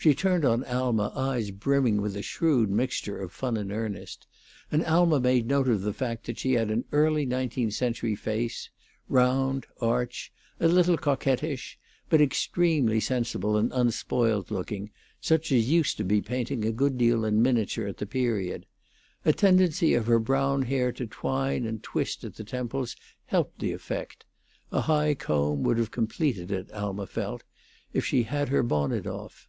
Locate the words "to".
15.96-16.04, 20.92-21.08